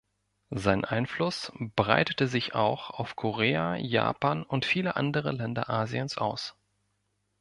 Sein 0.55 0.83
Einfluss 0.83 1.51
breitete 1.75 2.25
sich 2.25 2.55
auch 2.55 2.89
auf 2.89 3.15
Korea, 3.15 3.75
Japan 3.75 4.41
und 4.41 4.65
viele 4.65 4.95
andere 4.95 5.31
Länder 5.31 5.69
Asiens 5.69 6.17
aus. 6.17 6.55